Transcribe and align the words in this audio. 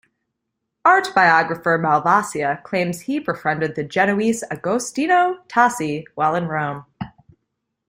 Art 0.83 1.09
biographer 1.13 1.77
Malvasia 1.77 2.63
claims 2.63 3.01
he 3.01 3.19
befriended 3.19 3.75
the 3.75 3.83
Genoese 3.83 4.43
Agostino 4.49 5.43
Tassi 5.47 6.05
while 6.15 6.33
in 6.33 6.47
Rome. 6.47 6.87